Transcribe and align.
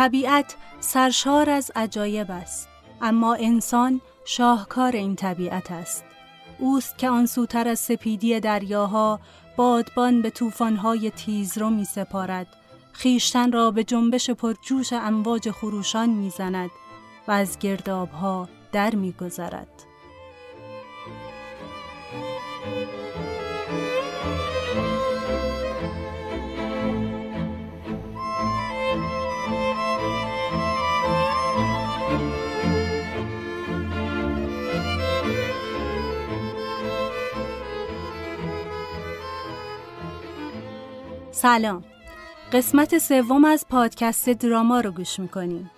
طبیعت 0.00 0.56
سرشار 0.80 1.50
از 1.50 1.70
عجایب 1.76 2.30
است 2.30 2.68
اما 3.02 3.34
انسان 3.34 4.00
شاهکار 4.24 4.92
این 4.92 5.16
طبیعت 5.16 5.72
است. 5.72 6.04
اوست 6.58 6.98
که 6.98 7.10
آن 7.10 7.26
سوتر 7.26 7.68
از 7.68 7.78
سپیدی 7.78 8.40
دریاها 8.40 9.20
بادبان 9.56 10.22
به 10.22 10.30
طوفان‌های 10.30 11.10
تیز 11.10 11.58
رو 11.58 11.70
می 11.70 11.84
سپارد 11.84 12.46
خیشتن 12.92 13.52
را 13.52 13.70
به 13.70 13.84
جنبش 13.84 14.30
پرجوش 14.30 14.92
امواج 14.92 15.50
خروشان 15.50 16.08
می‌زند 16.08 16.70
و 17.28 17.32
از 17.32 17.58
گردابها 17.58 18.48
در 18.72 18.94
میگذرد. 18.94 19.84
سلام. 41.42 41.84
قسمت 42.52 42.98
سوم 42.98 43.44
از 43.44 43.66
پادکست 43.68 44.30
دراما 44.30 44.80
رو 44.80 44.90
گوش 44.90 45.20
می‌کنیم. 45.20 45.70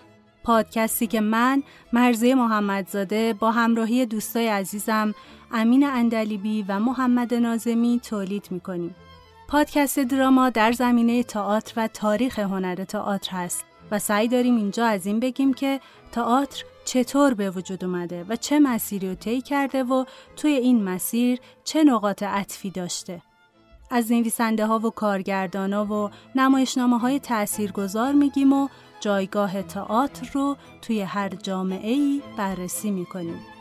پادکستی 0.44 1.06
که 1.06 1.20
من 1.20 1.62
مرزه 1.92 2.34
محمدزاده 2.34 3.32
با 3.32 3.50
همراهی 3.50 4.06
دوستای 4.06 4.48
عزیزم 4.48 5.14
امین 5.52 5.84
اندلیبی 5.84 6.64
و 6.68 6.78
محمد 6.78 7.34
نازمی 7.34 8.00
تولید 8.00 8.48
می‌کنیم. 8.50 8.94
پادکست 9.48 9.98
دراما 9.98 10.50
در 10.50 10.72
زمینه 10.72 11.22
تئاتر 11.22 11.72
و 11.77 11.88
تاریخ 11.88 12.38
هنر 12.38 12.84
تئاتر 12.84 13.30
هست 13.30 13.64
و 13.90 13.98
سعی 13.98 14.28
داریم 14.28 14.56
اینجا 14.56 14.86
از 14.86 15.06
این 15.06 15.20
بگیم 15.20 15.55
که 15.55 15.80
تئاتر 16.12 16.64
چطور 16.84 17.34
به 17.34 17.50
وجود 17.50 17.84
اومده 17.84 18.24
و 18.28 18.36
چه 18.36 18.58
مسیری 18.60 19.08
رو 19.08 19.14
طی 19.14 19.40
کرده 19.40 19.84
و 19.84 20.05
توی 20.36 20.52
این 20.52 20.84
مسیر 20.84 21.40
چه 21.64 21.84
نقاط 21.84 22.22
عطفی 22.22 22.70
داشته. 22.70 23.22
از 23.93 24.12
نویسنده 24.12 24.67
ها 24.67 24.79
و 24.79 24.91
کارگردان 24.91 25.73
ها 25.73 25.85
و 25.85 26.11
نمایشنامه 26.35 26.98
های 26.98 27.19
تأثیر 27.19 27.73
گذار 27.73 28.12
میگیم 28.12 28.53
و 28.53 28.69
جایگاه 29.01 29.62
تئاتر 29.62 30.31
رو 30.33 30.57
توی 30.83 31.01
هر 31.01 31.29
جامعه 31.29 31.93
ای 31.93 32.23
بررسی 32.39 32.91
می‌کنیم. 32.91 33.52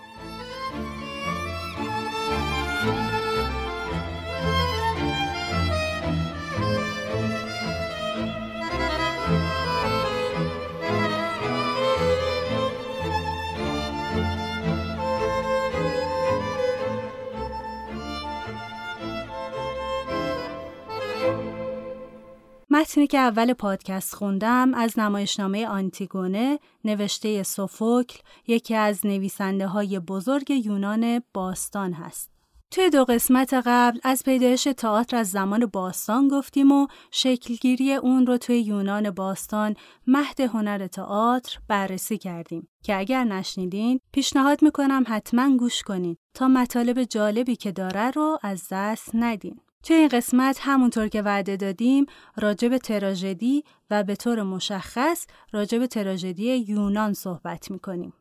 متنی 22.74 23.08
که 23.08 23.18
اول 23.18 23.54
پادکست 23.54 24.16
خوندم 24.16 24.74
از 24.74 25.00
نمایشنامه 25.00 25.68
آنتیگونه 25.68 26.60
نوشته 26.86 27.44
سوفوکل 27.44 28.20
یکی 28.48 28.76
از 28.76 29.06
نویسنده 29.06 29.68
های 29.68 30.00
بزرگ 30.00 30.52
یونان 30.52 31.22
باستان 31.34 31.94
هست. 31.94 32.32
توی 32.72 32.90
دو 32.90 33.06
قسمت 33.06 33.54
قبل 33.54 34.00
از 34.04 34.24
پیدایش 34.26 34.64
تئاتر 34.78 35.16
از 35.18 35.30
زمان 35.30 35.66
باستان 35.66 36.28
گفتیم 36.28 36.72
و 36.72 36.88
شکلگیری 37.12 37.94
اون 37.94 38.28
رو 38.28 38.38
توی 38.38 38.62
یونان 38.62 39.12
باستان 39.12 39.76
مهد 40.08 40.42
هنر 40.42 40.88
تئاتر 40.88 41.60
بررسی 41.68 42.18
کردیم 42.18 42.68
که 42.84 43.00
اگر 43.00 43.24
نشنیدین 43.24 44.00
پیشنهاد 44.12 44.64
می‌کنم 44.64 45.04
حتما 45.08 45.58
گوش 45.58 45.82
کنین 45.82 46.18
تا 46.34 46.48
مطالب 46.48 47.04
جالبی 47.04 47.56
که 47.56 47.72
داره 47.72 48.12
رو 48.12 48.40
از 48.44 48.68
دست 48.72 49.10
ندین. 49.14 49.60
توی 49.84 49.96
این 49.96 50.08
قسمت 50.08 50.58
همونطور 50.62 51.08
که 51.08 51.22
وعده 51.22 51.58
دادیم 51.58 52.06
راجع 52.38 52.68
به 52.68 52.78
تراژدی 52.78 53.64
و 53.90 54.04
به 54.04 54.16
طور 54.16 54.44
مشخص 54.44 55.28
راجع 55.52 55.78
به 55.78 55.88
تراژدی 55.88 56.56
یونان 56.56 57.14
صحبت 57.14 57.72
می‌کنیم. 57.72 58.14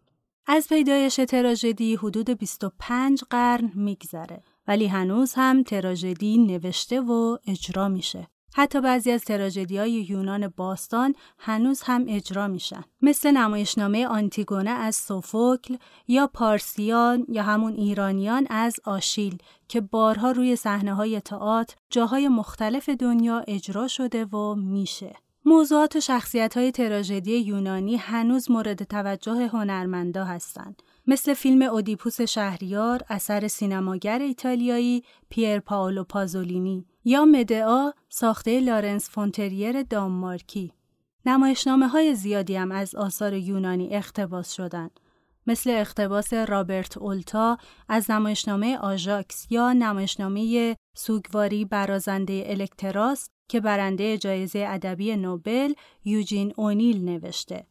از 0.46 0.68
پیدایش 0.68 1.20
تراژدی 1.28 1.94
حدود 1.96 2.30
25 2.30 3.22
قرن 3.30 3.72
میگذره 3.74 4.42
ولی 4.66 4.86
هنوز 4.86 5.34
هم 5.36 5.62
تراژدی 5.62 6.38
نوشته 6.38 7.00
و 7.00 7.38
اجرا 7.46 7.88
میشه. 7.88 8.28
حتی 8.54 8.80
بعضی 8.80 9.10
از 9.10 9.24
تراژدی 9.24 9.78
های 9.78 9.92
یونان 9.92 10.48
باستان 10.48 11.14
هنوز 11.38 11.82
هم 11.82 12.04
اجرا 12.08 12.48
میشن. 12.48 12.84
مثل 13.02 13.30
نمایشنامه 13.30 14.06
آنتیگونه 14.06 14.70
از 14.70 14.96
سوفوکل 14.96 15.76
یا 16.08 16.26
پارسیان 16.26 17.26
یا 17.28 17.42
همون 17.42 17.72
ایرانیان 17.72 18.46
از 18.50 18.76
آشیل 18.84 19.38
که 19.68 19.80
بارها 19.80 20.30
روی 20.30 20.56
صحنه 20.56 20.94
های 20.94 21.20
تئاتر 21.20 21.76
جاهای 21.90 22.28
مختلف 22.28 22.88
دنیا 22.88 23.44
اجرا 23.48 23.88
شده 23.88 24.24
و 24.24 24.54
میشه. 24.54 25.16
موضوعات 25.44 25.96
و 25.96 26.00
شخصیت 26.00 26.56
های 26.56 26.72
تراژدی 26.72 27.38
یونانی 27.38 27.96
هنوز 27.96 28.50
مورد 28.50 28.82
توجه 28.82 29.46
هنرمندا 29.46 30.24
هستند. 30.24 30.82
مثل 31.10 31.34
فیلم 31.34 31.62
اودیپوس 31.62 32.20
شهریار 32.20 33.02
اثر 33.08 33.48
سینماگر 33.48 34.18
ایتالیایی 34.18 35.04
پیر 35.28 35.60
پاولو 35.60 36.04
پازولینی 36.04 36.86
یا 37.04 37.24
مدعا 37.24 37.92
ساخته 38.08 38.60
لارنس 38.60 39.10
فونتریر 39.10 39.82
دانمارکی. 39.82 40.72
نمایشنامه 41.26 41.88
های 41.88 42.14
زیادی 42.14 42.56
هم 42.56 42.72
از 42.72 42.94
آثار 42.94 43.34
یونانی 43.34 43.88
اختباس 43.88 44.52
شدند. 44.52 45.00
مثل 45.46 45.70
اقتباس 45.70 46.32
رابرت 46.32 46.98
اولتا 46.98 47.58
از 47.88 48.10
نمایشنامه 48.10 48.78
آژاکس 48.78 49.46
یا 49.50 49.72
نمایشنامه 49.72 50.76
سوگواری 50.94 51.64
برازنده 51.64 52.44
الکتراس 52.46 53.30
که 53.48 53.60
برنده 53.60 54.18
جایزه 54.18 54.64
ادبی 54.68 55.16
نوبل 55.16 55.72
یوجین 56.04 56.52
اونیل 56.56 57.04
نوشته. 57.04 57.66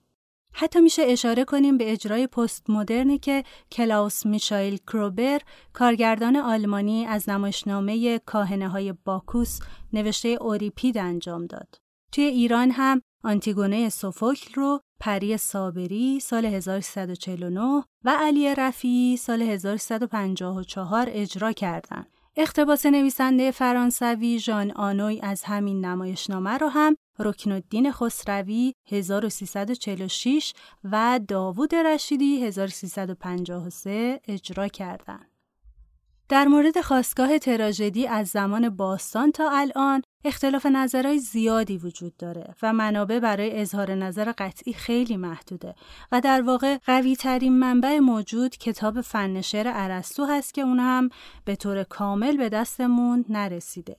حتی 0.54 0.80
میشه 0.82 1.02
اشاره 1.02 1.46
کنیم 1.46 1.78
به 1.78 1.92
اجرای 1.92 2.28
پست 2.28 2.70
مدرنی 2.70 3.18
که 3.18 3.44
کلاوس 3.72 4.26
میشایل 4.26 4.78
کروبر 4.78 5.40
کارگردان 5.74 6.36
آلمانی 6.36 7.06
از 7.06 7.30
نمایشنامه 7.30 8.20
کاهنه 8.20 8.70
های 8.70 8.94
باکوس 9.06 9.60
نوشته 9.94 10.28
اوریپید 10.28 10.98
انجام 10.98 11.46
داد. 11.46 11.80
توی 12.12 12.24
ایران 12.24 12.72
هم 12.72 13.02
آنتیگونه 13.24 13.90
سوفوکل 13.90 14.54
رو 14.54 14.80
پری 15.00 15.38
صابری 15.38 16.20
سال 16.20 16.46
1349 16.46 17.84
و 18.04 18.18
علی 18.20 18.56
رفیعی 18.56 19.18
سال 19.18 19.42
1354 19.42 21.08
اجرا 21.10 21.52
کردند. 21.52 22.19
اقتباس 22.42 22.86
نویسنده 22.86 23.52
فرانسوی 23.52 24.40
ژان 24.40 24.72
آنوی 24.72 25.20
از 25.24 25.44
همین 25.44 25.86
نمایشنامه 25.86 26.58
رو 26.58 26.68
هم 26.68 26.96
رکن 27.20 27.52
الدین 27.52 27.92
خسروی 27.92 28.74
1346 28.90 30.54
و 30.84 31.20
داوود 31.28 31.76
رشیدی 31.76 32.46
1353 32.46 34.20
اجرا 34.28 34.68
کردند. 34.68 35.32
در 36.30 36.48
مورد 36.48 36.82
خواستگاه 36.82 37.40
تراژدی 37.40 38.08
از 38.08 38.28
زمان 38.28 38.70
باستان 38.70 39.32
تا 39.32 39.50
الان 39.52 40.02
اختلاف 40.26 40.66
نظرهای 40.66 41.20
زیادی 41.20 41.78
وجود 41.78 42.18
داره 42.18 42.56
و 42.62 42.74
منابع 42.74 43.20
برای 43.20 43.62
اظهار 43.62 43.96
نظر 43.96 44.34
قطعی 44.38 44.74
خیلی 44.74 45.18
محدوده 45.18 45.76
و 46.12 46.22
در 46.22 46.42
واقع 46.42 46.78
قوی 46.86 47.16
ترین 47.16 47.60
منبع 47.60 48.00
موجود 48.00 48.58
کتاب 48.58 49.02
فن 49.02 49.42
شعر 49.42 49.68
ارسطو 49.68 50.26
هست 50.26 50.54
که 50.54 50.62
اون 50.62 50.80
هم 50.80 51.10
به 51.46 51.56
طور 51.56 51.84
کامل 51.84 52.38
به 52.38 52.50
دستمون 52.50 53.26
نرسیده. 53.30 53.98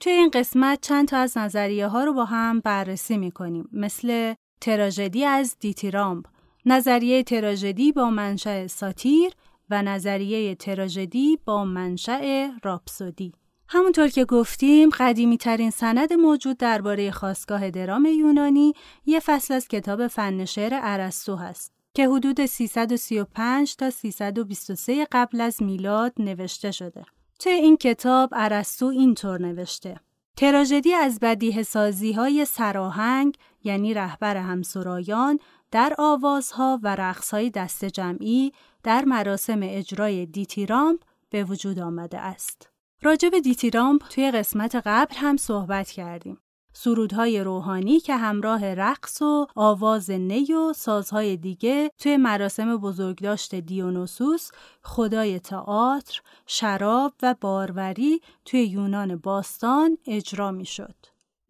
توی 0.00 0.12
این 0.12 0.30
قسمت 0.30 0.80
چند 0.80 1.08
تا 1.08 1.16
از 1.16 1.38
نظریه 1.38 1.86
ها 1.86 2.04
رو 2.04 2.12
با 2.12 2.24
هم 2.24 2.60
بررسی 2.60 3.18
می 3.18 3.30
کنیم 3.30 3.68
مثل 3.72 4.34
تراژدی 4.60 5.24
از 5.24 5.56
دیتیرامب، 5.60 6.24
نظریه 6.66 7.22
تراژدی 7.22 7.92
با 7.92 8.10
منشأ 8.10 8.66
ساتیر 8.66 9.32
و 9.70 9.82
نظریه 9.82 10.54
تراژدی 10.54 11.38
با 11.44 11.64
منشأ 11.64 12.48
راپسودی. 12.62 13.32
همونطور 13.68 14.08
که 14.08 14.24
گفتیم 14.24 14.90
قدیمی 14.90 15.38
ترین 15.38 15.70
سند 15.70 16.12
موجود 16.12 16.56
درباره 16.56 17.10
خواستگاه 17.10 17.70
درام 17.70 18.04
یونانی 18.04 18.72
یه 19.06 19.20
فصل 19.20 19.54
از 19.54 19.68
کتاب 19.68 20.06
فن 20.06 20.44
شعر 20.44 20.72
ارسطو 20.82 21.36
هست 21.36 21.72
که 21.94 22.08
حدود 22.08 22.46
335 22.46 23.76
تا 23.76 23.90
323 23.90 25.06
قبل 25.12 25.40
از 25.40 25.62
میلاد 25.62 26.12
نوشته 26.18 26.70
شده. 26.70 27.04
توی 27.38 27.52
این 27.52 27.76
کتاب 27.76 28.30
ارسطو 28.32 28.86
اینطور 28.86 29.40
نوشته 29.40 30.00
تراژدی 30.36 30.94
از 30.94 31.18
بدیه 31.22 31.62
سازی 31.62 32.12
های 32.12 32.44
سراهنگ 32.44 33.36
یعنی 33.64 33.94
رهبر 33.94 34.36
همسرایان 34.36 35.38
در 35.70 35.94
آوازها 35.98 36.80
و 36.82 36.96
رقصهای 36.96 37.50
دست 37.50 37.84
جمعی 37.84 38.52
در 38.82 39.04
مراسم 39.04 39.60
اجرای 39.62 40.26
دیتیرامپ 40.26 41.00
به 41.30 41.44
وجود 41.44 41.78
آمده 41.78 42.18
است. 42.18 42.73
راجب 43.04 43.38
دیتیرامپ 43.38 44.02
توی 44.08 44.30
قسمت 44.30 44.82
قبل 44.86 45.14
هم 45.16 45.36
صحبت 45.36 45.90
کردیم. 45.90 46.38
سرودهای 46.72 47.40
روحانی 47.44 48.00
که 48.00 48.16
همراه 48.16 48.74
رقص 48.74 49.22
و 49.22 49.46
آواز 49.56 50.10
نی 50.10 50.52
و 50.52 50.72
سازهای 50.72 51.36
دیگه 51.36 51.90
توی 51.98 52.16
مراسم 52.16 52.76
بزرگداشت 52.76 53.54
دیونوسوس 53.54 54.50
خدای 54.82 55.38
تئاتر، 55.38 56.20
شراب 56.46 57.12
و 57.22 57.34
باروری 57.40 58.20
توی 58.44 58.64
یونان 58.64 59.16
باستان 59.16 59.98
اجرا 60.06 60.50
می 60.50 60.66
شد. 60.66 60.94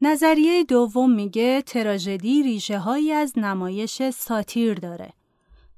نظریه 0.00 0.64
دوم 0.64 1.10
میگه 1.10 1.62
تراژدی 1.62 2.42
ریشه 2.42 2.78
هایی 2.78 3.12
از 3.12 3.38
نمایش 3.38 4.10
ساتیر 4.10 4.74
داره. 4.74 5.12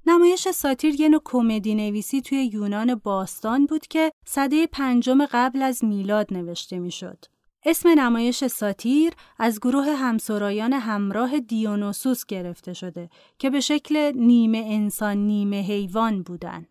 نمایش 0.08 0.48
ساتیر 0.48 1.00
یه 1.00 1.08
نوع 1.08 1.20
کمدی 1.24 1.74
نویسی 1.74 2.20
توی 2.20 2.50
یونان 2.52 2.94
باستان 2.94 3.66
بود 3.66 3.86
که 3.86 4.12
صده 4.26 4.66
پنجم 4.66 5.26
قبل 5.26 5.62
از 5.62 5.84
میلاد 5.84 6.34
نوشته 6.34 6.78
می‌شد. 6.78 7.24
اسم 7.64 7.88
نمایش 7.88 8.44
ساتیر 8.44 9.12
از 9.38 9.60
گروه 9.60 9.84
همسرایان 9.84 10.72
همراه 10.72 11.40
دیونوسوس 11.40 12.26
گرفته 12.26 12.72
شده 12.72 13.10
که 13.38 13.50
به 13.50 13.60
شکل 13.60 14.12
نیمه 14.16 14.58
انسان 14.58 15.16
نیمه 15.16 15.60
حیوان 15.62 16.22
بودن. 16.22 16.66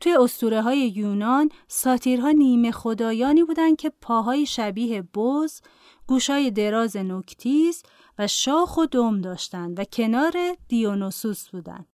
توی 0.00 0.16
اسطوره 0.16 0.62
های 0.62 0.88
یونان 0.88 1.50
ساتیرها 1.68 2.30
نیمه 2.30 2.70
خدایانی 2.70 3.44
بودند 3.44 3.76
که 3.76 3.92
پاهای 4.00 4.46
شبیه 4.46 5.02
بز، 5.02 5.60
گوشای 6.06 6.50
دراز 6.50 6.96
نکتیز 6.96 7.82
و 8.18 8.26
شاخ 8.26 8.76
و 8.76 8.86
دم 8.86 9.20
داشتند 9.20 9.78
و 9.80 9.84
کنار 9.84 10.32
دیونوسوس 10.68 11.48
بودند. 11.48 11.86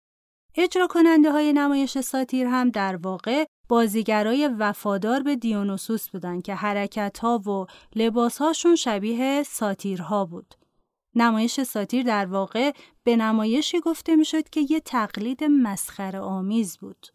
اجرا 0.57 0.87
کننده 0.87 1.33
های 1.33 1.53
نمایش 1.53 1.99
ساتیر 1.99 2.47
هم 2.47 2.71
در 2.71 2.97
واقع 2.97 3.45
بازیگرای 3.69 4.49
وفادار 4.59 5.23
به 5.23 5.37
دیونوسوس 5.37 6.09
بودند 6.09 6.43
که 6.43 6.55
حرکت 6.55 7.19
ها 7.19 7.39
و 7.39 7.67
لباس 7.97 8.39
هاشون 8.39 8.77
شبیه 8.77 9.43
ساتیرها 9.43 10.25
بود. 10.25 10.55
نمایش 11.15 11.61
ساتیر 11.63 12.03
در 12.03 12.27
واقع 12.27 12.73
به 13.05 13.17
نمایشی 13.17 13.81
گفته 13.81 14.17
می‌شد 14.17 14.49
که 14.49 14.61
یه 14.71 14.81
تقلید 14.81 15.45
مسخره 15.45 16.21
آمیز 16.21 16.79
بود. 16.79 17.07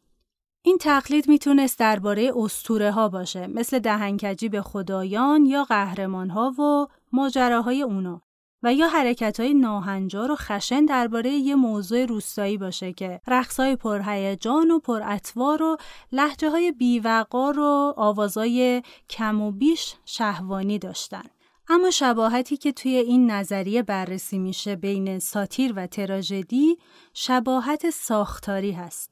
این 0.63 0.77
تقلید 0.77 1.27
می‌تونست 1.27 1.79
درباره 1.79 2.31
استوره 2.35 2.91
ها 2.91 3.09
باشه 3.09 3.47
مثل 3.47 3.79
دهنکجی 3.79 4.49
به 4.49 4.61
خدایان 4.61 5.45
یا 5.45 5.63
قهرمان 5.63 6.29
ها 6.29 6.51
و 6.51 6.87
ماجراهای 7.11 7.81
اونا 7.81 8.21
و 8.63 8.73
یا 8.73 8.87
حرکت 8.87 9.39
های 9.39 9.53
ناهنجار 9.53 10.31
و 10.31 10.35
خشن 10.35 10.85
درباره 10.85 11.31
یه 11.31 11.55
موضوع 11.55 12.05
روستایی 12.05 12.57
باشه 12.57 12.93
که 12.93 13.21
رقص 13.27 13.59
های 13.59 13.75
پرهیجان 13.75 14.71
و 14.71 14.79
پراتوار 14.79 15.63
و 15.63 15.77
لحجه 16.11 16.49
های 16.49 16.71
بیوقار 16.71 17.59
و 17.59 17.93
آوازای 17.97 18.81
کم 19.09 19.41
و 19.41 19.51
بیش 19.51 19.95
شهوانی 20.05 20.79
داشتن. 20.79 21.23
اما 21.69 21.89
شباهتی 21.89 22.57
که 22.57 22.71
توی 22.71 22.95
این 22.95 23.31
نظریه 23.31 23.83
بررسی 23.83 24.39
میشه 24.39 24.75
بین 24.75 25.19
ساتیر 25.19 25.73
و 25.75 25.87
تراژدی 25.87 26.77
شباهت 27.13 27.89
ساختاری 27.89 28.71
هست. 28.71 29.10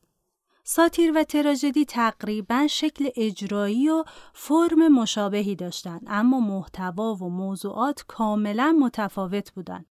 ساتیر 0.72 1.12
و 1.16 1.24
تراژدی 1.24 1.86
تقریبا 1.86 2.68
شکل 2.68 3.10
اجرایی 3.16 3.90
و 3.90 4.04
فرم 4.34 4.88
مشابهی 4.88 5.56
داشتند 5.56 6.02
اما 6.08 6.40
محتوا 6.40 7.16
و 7.16 7.30
موضوعات 7.30 8.06
کاملا 8.08 8.78
متفاوت 8.82 9.52
بودند. 9.52 9.86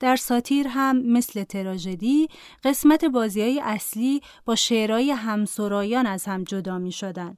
در 0.00 0.16
ساتیر 0.16 0.68
هم 0.68 1.02
مثل 1.02 1.44
تراژدی 1.44 2.28
قسمت 2.64 3.04
بازی 3.04 3.42
های 3.42 3.60
اصلی 3.64 4.20
با 4.44 4.54
شعرهای 4.54 5.10
همسرایان 5.10 6.06
از 6.06 6.24
هم 6.24 6.44
جدا 6.44 6.78
می 6.78 6.92
شدن. 6.92 7.36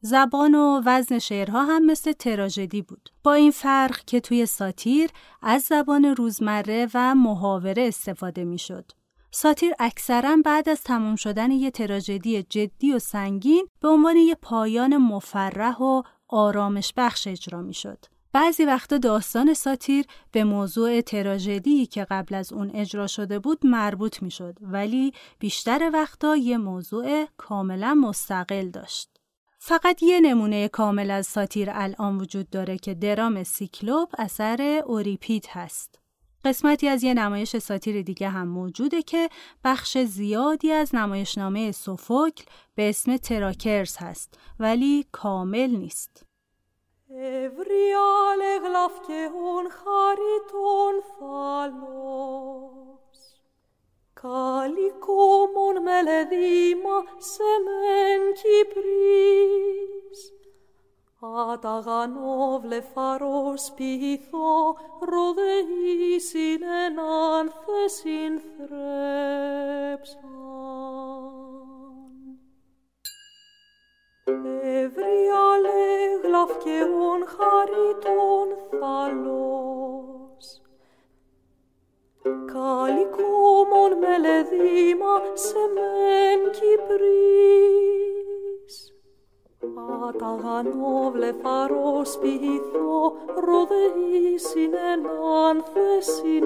زبان 0.00 0.54
و 0.54 0.82
وزن 0.86 1.18
شعرها 1.18 1.64
هم 1.64 1.86
مثل 1.86 2.12
تراژدی 2.12 2.82
بود. 2.82 3.10
با 3.22 3.32
این 3.32 3.50
فرق 3.50 4.04
که 4.04 4.20
توی 4.20 4.46
ساتیر 4.46 5.10
از 5.42 5.62
زبان 5.62 6.04
روزمره 6.04 6.88
و 6.94 7.14
محاوره 7.14 7.82
استفاده 7.88 8.44
می 8.44 8.58
شد. 8.58 8.92
ساتیر 9.36 9.72
اکثرا 9.78 10.36
بعد 10.44 10.68
از 10.68 10.82
تمام 10.82 11.16
شدن 11.16 11.50
یه 11.50 11.70
تراژدی 11.70 12.42
جدی 12.42 12.92
و 12.92 12.98
سنگین 12.98 13.68
به 13.80 13.88
عنوان 13.88 14.16
یه 14.16 14.34
پایان 14.34 14.96
مفرح 14.96 15.76
و 15.76 16.02
آرامش 16.28 16.92
بخش 16.96 17.26
اجرا 17.28 17.62
می 17.62 17.74
شد. 17.74 17.98
بعضی 18.32 18.64
وقتا 18.64 18.98
داستان 18.98 19.54
ساتیر 19.54 20.06
به 20.32 20.44
موضوع 20.44 21.00
تراژدی 21.00 21.86
که 21.86 22.04
قبل 22.04 22.34
از 22.34 22.52
اون 22.52 22.70
اجرا 22.74 23.06
شده 23.06 23.38
بود 23.38 23.66
مربوط 23.66 24.22
می 24.22 24.30
شد 24.30 24.58
ولی 24.60 25.12
بیشتر 25.38 25.90
وقتا 25.92 26.36
یه 26.36 26.58
موضوع 26.58 27.26
کاملا 27.36 27.94
مستقل 27.94 28.68
داشت. 28.68 29.08
فقط 29.58 30.02
یه 30.02 30.20
نمونه 30.20 30.68
کامل 30.68 31.10
از 31.10 31.26
ساتیر 31.26 31.68
الان 31.72 32.18
وجود 32.18 32.50
داره 32.50 32.78
که 32.78 32.94
درام 32.94 33.44
سیکلوپ 33.44 34.14
اثر 34.18 34.82
اوریپید 34.86 35.46
هست. 35.50 36.03
قسمتی 36.44 36.88
از 36.88 37.02
یه 37.02 37.14
نمایش 37.14 37.56
ساتیر 37.56 38.02
دیگه 38.02 38.28
هم 38.28 38.48
موجوده 38.48 39.02
که 39.02 39.28
بخش 39.64 39.98
زیادی 39.98 40.72
از 40.72 40.94
نمایشنامه 40.94 41.72
سوفوکل 41.72 42.44
به 42.74 42.88
اسم 42.88 43.16
تراکرز 43.16 43.96
هست 43.96 44.38
ولی 44.60 45.06
کامل 45.12 45.70
نیست. 45.70 46.24
Αταγανό 61.52 62.60
βλεφαρός 62.62 63.72
ποιηθώ, 63.74 64.76
ροδεήσιν 65.00 66.62
έναν 66.86 67.52
θέσιν 67.64 68.40
θρέψαν. 68.56 70.24
Ευρία 74.62 75.44
λέγλαφ 75.64 76.56
και 76.64 76.82
ον 76.82 77.26
χαριτών 77.26 78.48
θαλός, 78.70 80.46
Καλικόμον 82.22 83.98
μελεδίμα 83.98 85.22
σε 85.34 85.58
μεν 85.74 86.50
κυπρί. 86.50 88.03
Αταγα 90.08 90.62
νόβλε 90.62 91.32
φαρός 91.42 92.18
ποιηθώ, 92.18 93.12
ροδεή 93.44 94.38
συνενάν 94.38 95.64
θεσιν. 95.72 96.44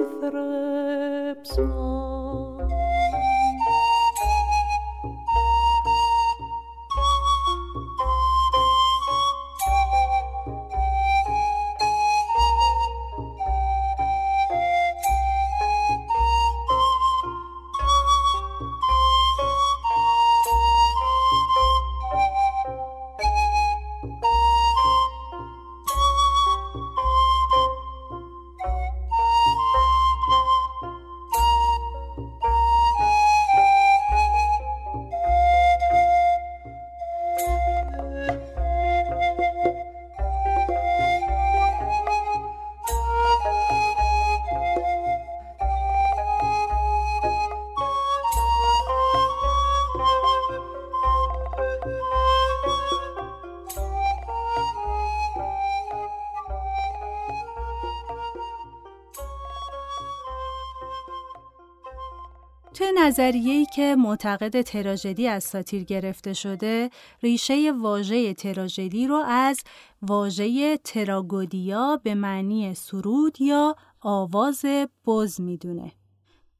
نظریه‌ای 63.18 63.66
که 63.66 63.96
معتقد 63.98 64.62
تراژدی 64.62 65.28
از 65.28 65.44
ساتیر 65.44 65.84
گرفته 65.84 66.32
شده 66.32 66.90
ریشه 67.22 67.72
واژه 67.72 68.34
تراژدی 68.34 69.06
رو 69.06 69.16
از 69.28 69.60
واژه 70.02 70.76
تراگودیا 70.76 72.00
به 72.02 72.14
معنی 72.14 72.74
سرود 72.74 73.40
یا 73.40 73.76
آواز 74.00 74.64
بز 75.06 75.40
می‌دونه. 75.40 75.92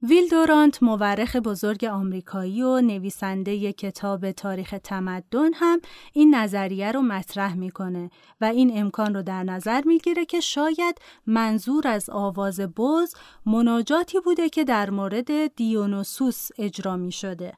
ویل 0.03 0.29
دورانت 0.29 0.83
مورخ 0.83 1.37
بزرگ 1.37 1.85
آمریکایی 1.85 2.63
و 2.63 2.81
نویسنده 2.81 3.73
کتاب 3.73 4.31
تاریخ 4.31 4.75
تمدن 4.85 5.53
هم 5.55 5.81
این 6.13 6.35
نظریه 6.35 6.93
رو 6.93 7.03
مطرح 7.03 7.55
می‌کنه 7.55 8.11
و 8.41 8.45
این 8.45 8.79
امکان 8.81 9.15
رو 9.15 9.23
در 9.23 9.43
نظر 9.43 9.83
می‌گیره 9.87 10.25
که 10.25 10.41
شاید 10.41 10.99
منظور 11.27 11.89
از 11.89 12.11
آواز 12.11 12.61
بز 12.61 13.15
مناجاتی 13.47 14.21
بوده 14.21 14.49
که 14.49 14.65
در 14.65 14.91
مورد 14.91 15.55
دیونوسوس 15.55 16.49
اجرا 16.59 16.97
می 16.97 17.13
شده. 17.13 17.53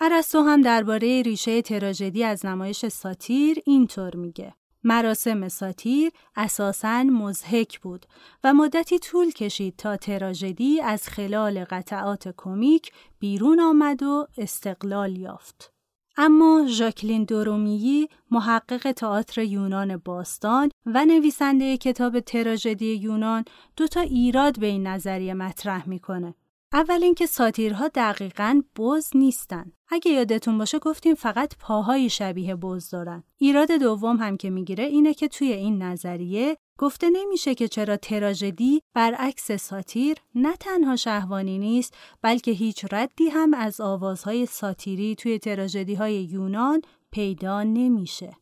ارسطو 0.00 0.42
هم 0.42 0.62
درباره 0.62 1.22
ریشه 1.22 1.62
تراژدی 1.62 2.24
از 2.24 2.46
نمایش 2.46 2.86
ساتیر 2.86 3.58
اینطور 3.66 4.16
میگه. 4.16 4.54
مراسم 4.84 5.48
ساتیر 5.48 6.12
اساساً 6.36 7.02
مزهک 7.02 7.80
بود 7.80 8.06
و 8.44 8.54
مدتی 8.54 8.98
طول 8.98 9.30
کشید 9.30 9.76
تا 9.76 9.96
تراژدی 9.96 10.80
از 10.80 11.08
خلال 11.08 11.64
قطعات 11.64 12.34
کمیک 12.36 12.92
بیرون 13.18 13.60
آمد 13.60 14.02
و 14.02 14.26
استقلال 14.38 15.16
یافت. 15.16 15.72
اما 16.16 16.66
ژاکلین 16.68 17.24
دورومیی 17.24 18.08
محقق 18.30 18.92
تئاتر 18.92 19.42
یونان 19.42 19.96
باستان 19.96 20.70
و 20.86 21.04
نویسنده 21.04 21.76
کتاب 21.76 22.20
تراژدی 22.20 22.94
یونان 22.94 23.44
دو 23.76 23.86
تا 23.86 24.00
ایراد 24.00 24.60
به 24.60 24.66
این 24.66 24.86
نظریه 24.86 25.34
مطرح 25.34 25.88
می‌کنه. 25.88 26.34
اول 26.72 27.02
اینکه 27.02 27.26
ساتیرها 27.26 27.88
دقیقا 27.88 28.62
بز 28.76 29.10
نیستن. 29.14 29.72
اگه 29.88 30.10
یادتون 30.10 30.58
باشه 30.58 30.78
گفتیم 30.78 31.14
فقط 31.14 31.56
پاهای 31.58 32.10
شبیه 32.10 32.56
بز 32.56 32.90
دارن. 32.90 33.22
ایراد 33.36 33.72
دوم 33.72 34.16
هم 34.16 34.36
که 34.36 34.50
می‌گیره 34.50 34.84
اینه 34.84 35.14
که 35.14 35.28
توی 35.28 35.52
این 35.52 35.82
نظریه 35.82 36.56
گفته 36.78 37.10
نمیشه 37.10 37.54
که 37.54 37.68
چرا 37.68 37.96
تراژدی 37.96 38.82
برعکس 38.94 39.52
ساتیر 39.52 40.16
نه 40.34 40.56
تنها 40.56 40.96
شهوانی 40.96 41.58
نیست 41.58 41.94
بلکه 42.22 42.50
هیچ 42.50 42.84
ردی 42.92 43.28
هم 43.28 43.54
از 43.54 43.80
آوازهای 43.80 44.46
ساتیری 44.46 45.14
توی 45.14 45.38
تراژدی 45.38 45.94
های 45.94 46.24
یونان 46.24 46.82
پیدا 47.10 47.62
نمیشه. 47.62 48.36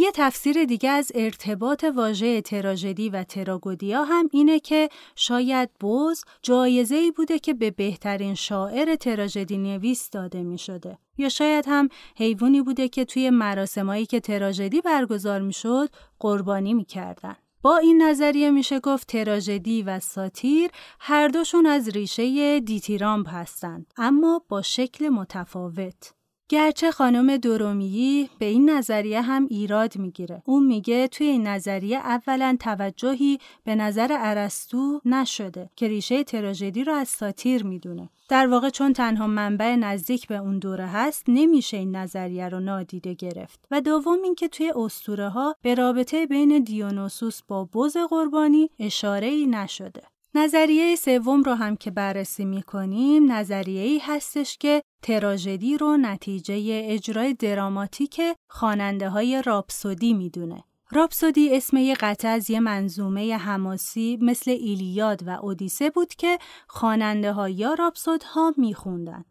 یه 0.00 0.10
تفسیر 0.14 0.64
دیگه 0.64 0.90
از 0.90 1.12
ارتباط 1.14 1.84
واژه 1.84 2.40
تراژدی 2.40 3.08
و 3.10 3.22
تراگودیا 3.24 4.04
هم 4.04 4.28
اینه 4.32 4.60
که 4.60 4.88
شاید 5.16 5.70
بوز 5.80 6.24
جایزه 6.42 6.94
ای 6.94 7.10
بوده 7.10 7.38
که 7.38 7.54
به 7.54 7.70
بهترین 7.70 8.34
شاعر 8.34 8.96
تراژدی 8.96 9.58
نویس 9.58 10.10
داده 10.10 10.42
می 10.42 10.58
شده. 10.58 10.98
یا 11.18 11.28
شاید 11.28 11.64
هم 11.68 11.88
حیوانی 12.16 12.62
بوده 12.62 12.88
که 12.88 13.04
توی 13.04 13.30
مراسمایی 13.30 14.06
که 14.06 14.20
تراژدی 14.20 14.80
برگزار 14.80 15.40
می 15.40 15.52
شد 15.52 15.88
قربانی 16.18 16.74
می 16.74 16.84
کردن. 16.84 17.36
با 17.62 17.76
این 17.76 18.02
نظریه 18.02 18.50
میشه 18.50 18.80
گفت 18.80 19.06
تراژدی 19.06 19.82
و 19.82 20.00
ساتیر 20.00 20.70
هر 21.00 21.28
دوشون 21.28 21.66
از 21.66 21.88
ریشه 21.88 22.60
دیتیرامب 22.60 23.26
هستند 23.30 23.86
اما 23.96 24.42
با 24.48 24.62
شکل 24.62 25.08
متفاوت. 25.08 26.17
گرچه 26.50 26.90
خانم 26.90 27.36
دورومیی 27.36 28.30
به 28.38 28.46
این 28.46 28.70
نظریه 28.70 29.20
هم 29.22 29.46
ایراد 29.50 29.98
می‌گیره. 29.98 30.42
اون 30.44 30.66
میگه 30.66 31.08
توی 31.08 31.26
این 31.26 31.46
نظریه 31.46 31.98
اولا 31.98 32.56
توجهی 32.60 33.38
به 33.64 33.74
نظر 33.74 34.08
ارسطو 34.10 35.00
نشده 35.04 35.70
که 35.76 35.88
ریشه 35.88 36.24
تراژدی 36.24 36.84
رو 36.84 36.92
از 36.92 37.08
ساتیر 37.08 37.64
می‌دونه. 37.64 38.10
در 38.28 38.46
واقع 38.46 38.70
چون 38.70 38.92
تنها 38.92 39.26
منبع 39.26 39.76
نزدیک 39.76 40.26
به 40.26 40.36
اون 40.36 40.58
دوره 40.58 40.86
هست 40.86 41.24
نمیشه 41.28 41.76
این 41.76 41.96
نظریه 41.96 42.48
رو 42.48 42.60
نادیده 42.60 43.14
گرفت 43.14 43.66
و 43.70 43.80
دوم 43.80 44.22
اینکه 44.24 44.48
توی 44.48 44.72
اسطوره 44.76 45.28
ها 45.28 45.54
به 45.62 45.74
رابطه 45.74 46.26
بین 46.26 46.58
دیونوسوس 46.58 47.42
با 47.48 47.68
بز 47.74 47.96
قربانی 48.10 48.70
اشاره 48.78 49.26
ای 49.26 49.46
نشده. 49.46 50.02
نظریه 50.34 50.96
سوم 50.96 51.42
رو 51.42 51.54
هم 51.54 51.76
که 51.76 51.90
بررسی 51.90 52.44
می 52.44 52.62
کنیم 52.62 53.32
نظریه 53.32 53.82
ای 53.82 53.98
هستش 53.98 54.56
که 54.58 54.82
تراژدی 55.02 55.78
رو 55.78 55.96
نتیجه 55.96 56.82
اجرای 56.84 57.34
دراماتیک 57.34 58.20
خواننده 58.48 59.08
های 59.08 59.42
راپسودی 59.46 60.14
می‌دونه. 60.14 60.64
راپسودی 60.90 61.56
اسم 61.56 61.76
یه 61.76 61.94
قطعه 61.94 62.30
از 62.30 62.50
یه 62.50 62.60
منظومه 62.60 63.36
حماسی 63.36 64.18
مثل 64.20 64.50
ایلیاد 64.50 65.22
و 65.26 65.30
اودیسه 65.30 65.90
بود 65.90 66.14
که 66.14 66.38
خواننده 66.68 67.32
ها 67.32 67.48
یا 67.48 67.74
راپسودها 67.74 68.54
میخوندن. 68.56 69.24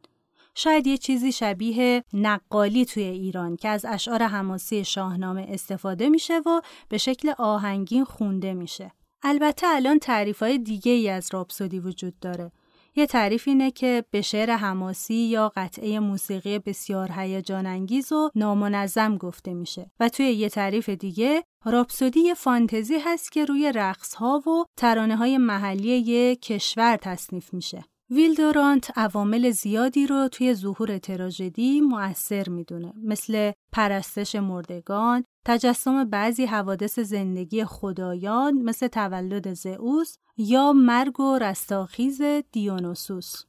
شاید 0.56 0.88
یه 0.88 0.98
چیزی 0.98 1.32
شبیه 1.32 2.04
نقالی 2.14 2.86
توی 2.86 3.04
ایران 3.04 3.56
که 3.56 3.70
از 3.70 3.86
اشعار 3.86 4.24
حماسی 4.24 4.86
شاهنامه 4.86 5.48
استفاده 5.50 6.10
میشه 6.10 6.40
و 6.40 6.62
به 6.90 6.98
شکل 6.98 7.34
آهنگین 7.38 8.04
خونده 8.04 8.54
میشه. 8.54 8.92
البته 9.30 9.68
الان 9.68 10.00
تعریف 10.00 10.40
های 10.40 10.58
دیگه 10.58 10.92
ای 10.92 11.10
از 11.10 11.30
راپسودی 11.34 11.80
وجود 11.80 12.20
داره. 12.20 12.52
یه 12.96 13.06
تعریف 13.06 13.48
اینه 13.48 13.72
که 13.72 14.04
به 14.12 14.22
شعر 14.22 14.52
حماسی 14.52 15.16
یا 15.16 15.52
قطعه 15.56 16.00
موسیقی 16.00 16.60
بسیار 16.60 17.12
هیجان 17.12 17.66
انگیز 17.66 18.12
و 18.12 18.30
نامنظم 18.36 19.18
گفته 19.18 19.54
میشه 19.54 19.92
و 20.00 20.10
توی 20.10 20.26
یه 20.26 20.50
تعریف 20.50 20.90
دیگه 20.90 21.44
راپسودی 21.66 22.20
یه 22.20 22.34
فانتزی 22.34 22.98
هست 22.98 23.32
که 23.32 23.46
روی 23.46 23.72
رقص 23.76 24.14
ها 24.14 24.44
و 24.48 24.66
ترانه 24.78 25.16
های 25.16 25.38
محلی 25.38 25.98
یه 25.98 26.36
کشور 26.36 26.98
تصنیف 27.02 27.54
میشه. 27.54 27.84
ویلدورانت 28.10 28.92
عوامل 28.98 29.52
زیادی 29.52 30.08
رو 30.08 30.28
توی 30.28 30.54
ظهور 30.54 30.98
تراژدی 30.98 31.82
مؤثر 31.82 32.50
می‌دونه 32.50 32.94
مثل 33.04 33.52
پرستش 33.72 34.36
مردگان، 34.36 35.24
تجسم 35.46 36.10
بعضی 36.10 36.46
حوادث 36.46 37.00
زندگی 37.00 37.66
خدایان 37.66 38.54
مثل 38.54 38.88
تولد 38.88 39.54
زئوس 39.54 40.18
یا 40.38 40.74
مرگ 40.74 41.20
و 41.20 41.38
رستاخیز 41.38 42.22
دیونوسوس. 42.52 43.44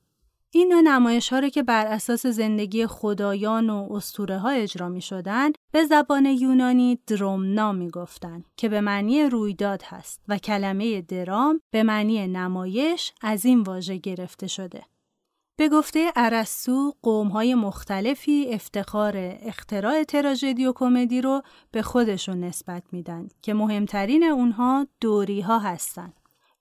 این 0.51 0.73
نوع 0.73 0.81
نمایش 0.81 1.33
ها 1.33 1.39
رو 1.39 1.49
که 1.49 1.63
بر 1.63 1.87
اساس 1.87 2.27
زندگی 2.27 2.87
خدایان 2.87 3.71
و 3.71 3.89
اسطوره 3.91 4.39
ها 4.39 4.49
اجرا 4.49 4.89
می 4.89 5.01
شدن 5.01 5.51
به 5.73 5.85
زبان 5.85 6.27
یونانی 6.27 6.99
درومنا 7.07 7.73
می 7.73 7.91
گفتن 7.91 8.45
که 8.57 8.69
به 8.69 8.81
معنی 8.81 9.23
رویداد 9.23 9.83
هست 9.85 10.21
و 10.29 10.39
کلمه 10.39 11.03
درام 11.03 11.61
به 11.71 11.83
معنی 11.83 12.29
نمایش 12.29 13.13
از 13.23 13.45
این 13.45 13.61
واژه 13.61 13.97
گرفته 13.97 14.47
شده. 14.47 14.83
به 15.59 15.69
گفته 15.69 16.13
ارسطو 16.17 16.93
قوم‌های 17.03 17.55
مختلفی 17.55 18.47
افتخار 18.53 19.15
اختراع 19.43 20.05
تراژدی 20.05 20.67
و 20.67 20.73
کمدی 20.73 21.21
رو 21.21 21.43
به 21.71 21.83
خودشون 21.83 22.45
نسبت 22.45 22.83
میدن 22.93 23.29
که 23.43 23.55
مهمترین 23.55 24.25
اونها 24.25 24.87
دوری 25.01 25.41
ها 25.41 25.59
هستند. 25.59 26.18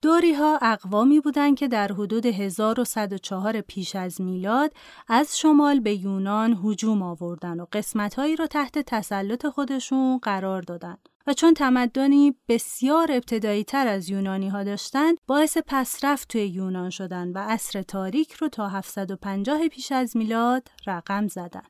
دوری 0.07 0.33
ها 0.33 0.59
اقوامی 0.61 1.19
بودند 1.19 1.57
که 1.57 1.67
در 1.67 1.91
حدود 1.91 2.25
1104 2.25 3.61
پیش 3.61 3.95
از 3.95 4.21
میلاد 4.21 4.73
از 5.07 5.37
شمال 5.37 5.79
به 5.79 5.93
یونان 5.93 6.59
هجوم 6.63 7.01
آوردن 7.01 7.59
و 7.59 7.65
قسمتهایی 7.71 8.35
را 8.35 8.47
تحت 8.47 8.79
تسلط 8.79 9.45
خودشون 9.45 10.17
قرار 10.17 10.61
دادند. 10.61 11.09
و 11.27 11.33
چون 11.33 11.53
تمدنی 11.53 12.35
بسیار 12.47 13.11
ابتدایی 13.11 13.63
تر 13.63 13.87
از 13.87 14.09
یونانی 14.09 14.49
ها 14.49 14.63
داشتند 14.63 15.17
باعث 15.27 15.57
پسرفت 15.67 16.27
توی 16.27 16.47
یونان 16.47 16.89
شدن 16.89 17.31
و 17.31 17.37
عصر 17.37 17.81
تاریک 17.81 18.33
رو 18.33 18.49
تا 18.49 18.67
750 18.69 19.67
پیش 19.67 19.91
از 19.91 20.17
میلاد 20.17 20.67
رقم 20.87 21.27
زدن. 21.27 21.67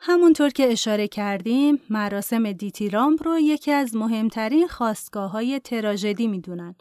همونطور 0.00 0.50
که 0.50 0.72
اشاره 0.72 1.08
کردیم 1.08 1.80
مراسم 1.90 2.52
دیتیرامب 2.52 3.22
رو 3.22 3.38
یکی 3.38 3.72
از 3.72 3.96
مهمترین 3.96 4.66
خاستگاه 4.66 5.30
های 5.30 5.60
تراژدی 5.60 6.26
می‌دونن 6.26 6.74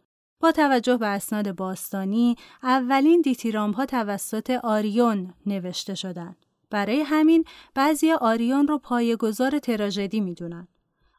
با 0.43 0.51
توجه 0.51 0.97
به 0.97 1.07
اسناد 1.07 1.55
باستانی 1.55 2.35
اولین 2.63 3.21
دیتیرامب 3.21 3.75
ها 3.75 3.85
توسط 3.85 4.59
آریون 4.63 5.33
نوشته 5.45 5.95
شدند. 5.95 6.35
برای 6.69 7.01
همین 7.01 7.45
بعضی 7.75 8.11
آریون 8.11 8.67
رو 8.67 8.77
پایه‌گذار 8.77 9.59
تراژدی 9.59 10.19
می‌دونن. 10.19 10.67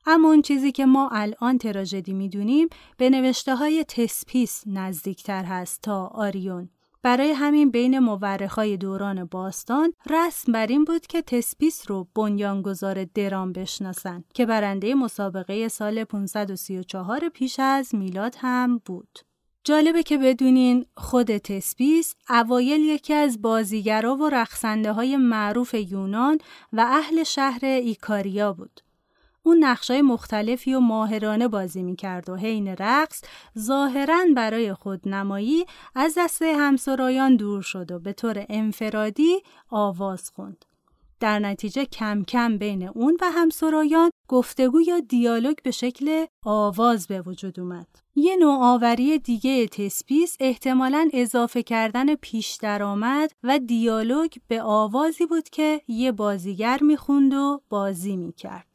اما 0.07 0.29
اون 0.29 0.43
چیزی 0.43 0.73
که 0.73 0.87
ما 0.87 1.09
الان 1.13 1.59
تراژدی 1.59 2.13
می‌دونیم 2.13 2.69
به 2.97 3.11
نوشته 3.11 3.57
های 3.57 3.85
تسپیس 3.85 4.63
نزدیکتر 4.67 5.45
هست 5.45 5.83
تا 5.83 6.07
آریون. 6.07 6.69
برای 7.05 7.33
همین 7.33 7.71
بین 7.71 7.99
مورخای 7.99 8.77
دوران 8.77 9.25
باستان 9.25 9.93
رسم 10.11 10.53
بر 10.53 10.67
این 10.67 10.85
بود 10.85 11.07
که 11.07 11.23
تسپیس 11.23 11.91
رو 11.91 12.09
بنیانگذار 12.15 13.05
درام 13.05 13.53
بشناسن 13.53 14.25
که 14.35 14.47
برنده 14.47 14.95
مسابقه 14.95 15.69
سال 15.69 16.05
534 16.05 17.29
پیش 17.29 17.61
از 17.61 17.95
میلاد 17.95 18.37
هم 18.39 18.81
بود. 18.85 19.19
جالبه 19.65 20.03
که 20.03 20.19
بدونین 20.19 20.87
خود 20.97 21.37
تسپیس 21.37 22.15
اوایل 22.31 22.81
یکی 22.81 23.15
از 23.15 23.43
بازیگرا 23.43 24.17
و 24.17 24.29
رقصنده 24.29 24.93
های 24.93 25.17
معروف 25.17 25.75
یونان 25.75 26.39
و 26.73 26.81
اهل 26.81 27.23
شهر 27.23 27.65
ایکاریا 27.65 28.53
بود. 28.53 28.81
اون 29.47 29.65
نقشای 29.65 30.03
مختلفی 30.03 30.75
رو 30.75 30.81
ماهرانه 30.81 31.49
بازی 31.49 31.83
می‌کرد 31.83 32.29
و 32.29 32.37
حین 32.37 32.69
رقص 32.69 33.23
ظاهرا 33.59 34.25
برای 34.37 34.75
خود 34.75 35.09
نمایی 35.09 35.65
از 35.95 36.15
دسته 36.19 36.57
همسرایان 36.57 37.37
دور 37.37 37.63
شد 37.63 37.93
و 37.93 37.99
به 37.99 38.13
طور 38.13 38.47
انفرادی 38.49 39.43
آواز 39.71 40.31
خوند. 40.31 40.65
در 41.21 41.39
نتیجه 41.39 41.85
کم 41.85 42.23
کم 42.23 42.59
بین 42.59 42.89
اون 42.89 43.19
و 43.21 43.31
همسرایان 43.31 44.11
گفتگو 44.29 44.81
یا 44.81 45.01
دیالوگ 45.01 45.57
به 45.63 45.71
شکل 45.71 46.27
آواز 46.45 47.07
به 47.07 47.21
وجود 47.21 47.61
اومد. 47.61 47.87
یه 48.17 48.37
نوآوری 48.37 49.19
دیگه 49.19 49.67
تسپیس 49.67 50.37
احتمالاً 50.41 51.09
اضافه 51.13 51.63
کردن 51.63 52.15
پیش 52.15 52.59
درآمد 52.63 53.33
و 53.43 53.59
دیالوگ 53.59 54.31
به 54.49 54.63
آوازی 54.63 55.27
بود 55.27 55.49
که 55.49 55.81
یه 55.89 56.13
بازیگر 56.13 56.79
می‌خوند 56.83 57.35
و 57.35 57.61
بازی 57.69 58.17
می‌کرد. 58.17 58.74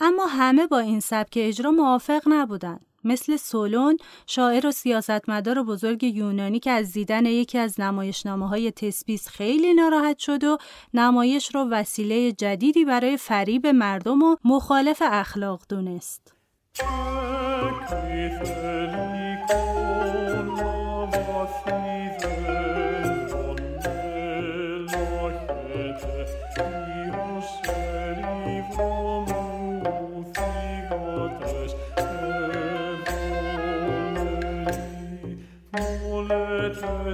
اما 0.00 0.26
همه 0.26 0.66
با 0.66 0.78
این 0.78 1.00
سبک 1.00 1.32
اجرا 1.36 1.70
موافق 1.70 2.22
نبودن. 2.26 2.80
مثل 3.04 3.36
سولون 3.36 3.96
شاعر 4.26 4.66
و 4.66 4.70
سیاستمدار 4.70 5.62
بزرگ 5.62 6.04
یونانی 6.04 6.58
که 6.58 6.70
از 6.70 6.92
دیدن 6.92 7.26
یکی 7.26 7.58
از 7.58 7.80
نمایشنامه 7.80 8.48
های 8.48 8.70
تسپیس 8.70 9.28
خیلی 9.28 9.74
ناراحت 9.74 10.18
شد 10.18 10.44
و 10.44 10.58
نمایش 10.94 11.54
رو 11.54 11.64
وسیله 11.64 12.32
جدیدی 12.32 12.84
برای 12.84 13.16
فریب 13.16 13.66
مردم 13.66 14.22
و 14.22 14.36
مخالف 14.44 15.02
اخلاق 15.06 15.62
دونست. 15.68 16.34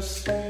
first. 0.05 0.44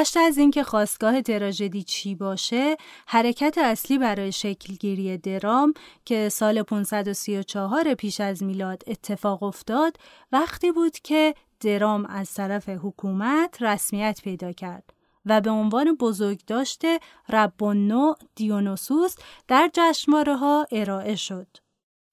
گذشته 0.00 0.20
از 0.20 0.38
اینکه 0.38 0.62
خواستگاه 0.62 1.22
تراژدی 1.22 1.82
چی 1.82 2.14
باشه، 2.14 2.76
حرکت 3.06 3.58
اصلی 3.58 3.98
برای 3.98 4.32
شکلگیری 4.32 5.18
درام 5.18 5.74
که 6.04 6.28
سال 6.28 6.62
534 6.62 7.94
پیش 7.94 8.20
از 8.20 8.42
میلاد 8.42 8.82
اتفاق 8.86 9.42
افتاد، 9.42 9.96
وقتی 10.32 10.72
بود 10.72 10.98
که 10.98 11.34
درام 11.60 12.06
از 12.06 12.34
طرف 12.34 12.68
حکومت 12.68 13.62
رسمیت 13.62 14.20
پیدا 14.24 14.52
کرد 14.52 14.92
و 15.26 15.40
به 15.40 15.50
عنوان 15.50 15.94
بزرگ 15.94 16.40
داشته 16.46 17.00
رب 17.28 17.64
نو 17.64 18.14
دیونوسوس 18.34 19.14
در 19.48 19.70
جشنواره 19.74 20.36
ها 20.36 20.66
ارائه 20.72 21.16
شد. 21.16 21.48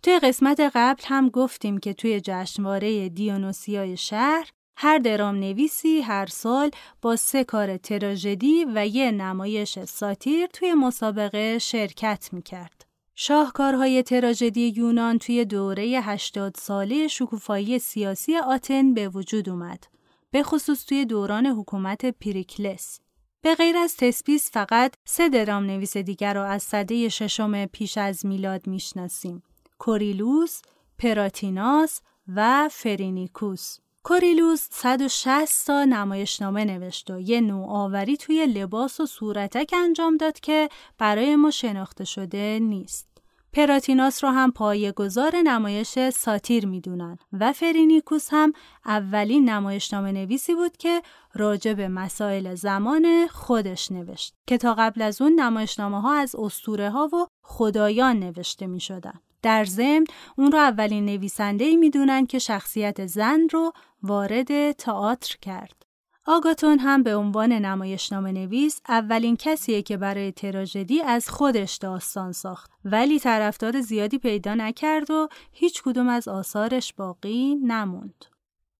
توی 0.04 0.20
قسمت 0.20 0.60
قبل 0.76 1.04
هم 1.06 1.30
گفتیم 1.30 1.78
که 1.78 1.94
توی 1.94 2.22
جشنواره 2.22 3.10
دیونوسیای 3.10 3.98
شهر 3.98 4.52
هر 4.80 4.98
درام 4.98 5.36
نویسی 5.36 6.02
هر 6.02 6.26
سال 6.26 6.72
با 7.02 7.16
سه 7.16 7.44
کار 7.44 7.78
تراژدی 7.78 8.66
و 8.76 8.88
یه 8.88 9.12
نمایش 9.12 9.80
ساتیر 9.80 10.48
توی 10.48 10.74
مسابقه 10.74 11.60
شرکت 11.60 12.30
می‌کرد. 12.32 12.86
شاهکارهای 13.16 14.04
تراژدی 14.04 14.74
یونان 14.76 15.18
توی 15.18 15.46
دوره 15.46 15.84
80 15.84 16.56
ساله 16.56 17.08
شکوفایی 17.08 17.80
سیاسی 17.80 18.38
آتن 18.38 18.94
به 18.94 19.10
وجود 19.10 19.50
اومد. 19.50 19.84
به 20.32 20.44
خصوص 20.44 20.86
توی 20.86 21.06
دوران 21.06 21.46
حکومت 21.46 22.06
پریکلس. 22.06 23.00
به 23.42 23.56
غیر 23.56 23.78
از 23.78 23.96
تسپیس 23.96 24.52
فقط 24.52 24.94
سه 25.06 25.30
درام 25.30 25.64
نویس 25.64 25.98
دیگر 25.98 26.34
رو 26.34 26.42
از 26.44 26.64
سده 26.64 27.10
ششم 27.10 27.66
پیش 27.66 27.98
از 27.98 28.26
میلاد 28.26 28.68
می‌شناسیم. 28.68 29.44
کوریلوس، 29.80 30.62
پراتیناس 30.98 32.02
و 32.36 32.70
فرینیکوس. 32.72 33.78
کوریلوس 34.08 34.68
160 34.72 35.68
تا 35.68 35.84
نمایشنامه 35.84 36.66
نوشت 36.66 37.12
و 37.12 37.20
یه 37.20 37.42
نوآوری 37.42 38.18
توی 38.18 38.46
لباس 38.46 39.00
و 39.00 39.06
صورتک 39.06 39.74
انجام 39.78 40.18
داد 40.18 40.40
که 40.40 40.70
برای 40.98 41.36
ما 41.36 41.52
شناخته 41.52 42.06
شده 42.06 42.60
نیست. 42.62 43.08
پراتیناس 43.54 44.24
رو 44.24 44.30
هم 44.30 44.52
پایه‌گذار 44.52 45.36
نمایش 45.36 46.10
ساتیر 46.10 46.66
می‌دونن 46.66 47.18
و 47.34 47.54
فرینیکوس 47.54 48.28
هم 48.32 48.54
اولین 48.86 49.50
نمایشنامه 49.50 50.12
نویسی 50.12 50.56
بود 50.56 50.78
که 50.78 51.02
راجع 51.34 51.74
به 51.74 51.88
مسائل 51.88 52.56
زمان 52.56 53.28
خودش 53.28 53.92
نوشت 53.92 54.34
که 54.48 54.58
تا 54.58 54.74
قبل 54.74 55.02
از 55.02 55.22
اون 55.22 55.40
نمایشنامه 55.40 56.02
ها 56.02 56.14
از 56.14 56.36
اسطوره 56.36 56.90
ها 56.90 57.10
و 57.14 57.28
خدایان 57.42 58.20
نوشته 58.20 58.68
می 58.68 58.80
شدن. 58.80 59.20
در 59.48 59.66
ضمن 59.66 60.06
اون 60.38 60.52
رو 60.52 60.58
اولین 60.58 61.06
نویسنده 61.06 61.66
ای 61.66 61.76
می‌دونن 61.76 62.26
که 62.26 62.40
شخصیت 62.40 63.06
زن 63.06 63.48
رو 63.52 63.72
وارد 64.04 64.72
تئاتر 64.72 65.38
کرد. 65.42 65.86
آگاتون 66.26 66.80
هم 66.80 67.04
به 67.04 67.16
عنوان 67.16 67.54
نمایشنامه 67.54 68.32
نویس 68.32 68.82
اولین 68.90 69.36
کسیه 69.40 69.82
که 69.82 69.98
برای 69.98 70.32
تراژدی 70.32 71.02
از 71.02 71.30
خودش 71.30 71.76
داستان 71.76 72.32
ساخت 72.32 72.72
ولی 72.86 73.20
طرفدار 73.20 73.82
زیادی 73.82 74.18
پیدا 74.18 74.56
نکرد 74.56 75.12
و 75.12 75.28
هیچ 75.52 75.84
کدوم 75.84 76.10
از 76.10 76.28
آثارش 76.28 76.94
باقی 76.94 77.56
نموند. 77.56 78.26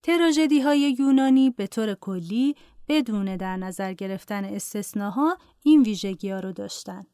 تراژدی 0.02 0.60
های 0.60 0.96
یونانی 0.98 1.50
به 1.50 1.66
طور 1.66 1.94
کلی 1.94 2.56
بدون 2.88 3.36
در 3.36 3.56
نظر 3.56 3.92
گرفتن 3.92 4.44
استثناها 4.44 5.38
این 5.62 5.82
ویژگی 5.82 6.30
ها 6.30 6.40
رو 6.40 6.52
داشتن. 6.52 7.06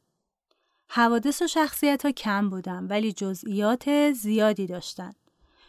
حوادث 0.88 1.42
و 1.42 1.46
شخصیت 1.46 2.04
ها 2.04 2.12
کم 2.12 2.50
بودن 2.50 2.86
ولی 2.86 3.12
جزئیات 3.12 4.12
زیادی 4.12 4.66
داشتند. 4.66 5.16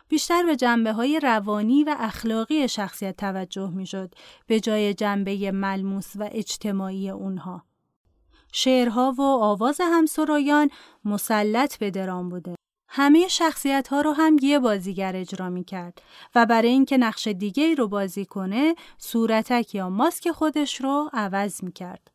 بیشتر 0.08 0.46
به 0.46 0.56
جنبه 0.56 0.94
های 0.94 1.20
روانی 1.20 1.84
و 1.84 1.96
اخلاقی 2.00 2.68
شخصیت 2.68 3.18
توجه 3.18 3.70
می 3.70 3.86
شد 3.86 4.16
به 4.48 4.60
جای 4.60 4.94
جنبه 4.94 5.52
ملموس 5.52 6.12
و 6.16 6.30
اجتماعی 6.32 7.10
اونها. 7.10 7.64
شعرها 8.52 9.16
و 9.18 9.22
آواز 9.22 9.82
همسرایان 9.82 10.70
مسلط 11.06 11.78
به 11.78 11.92
درام 11.92 12.30
بوده. 12.30 12.56
همه 12.88 13.28
شخصیت 13.28 13.88
ها 13.88 14.02
رو 14.02 14.14
هم 14.14 14.38
یه 14.42 14.60
بازیگر 14.60 15.16
اجرا 15.16 15.50
می 15.50 15.64
کرد 15.64 16.02
و 16.36 16.46
برای 16.46 16.70
اینکه 16.70 16.98
نقش 16.98 17.28
دیگه 17.28 17.76
رو 17.76 17.88
بازی 17.88 18.26
کنه 18.26 18.76
صورتک 18.98 19.76
یا 19.76 19.90
ماسک 19.90 20.32
خودش 20.32 20.82
رو 20.82 21.10
عوض 21.14 21.64
می 21.64 21.72
کرد. 21.72 22.15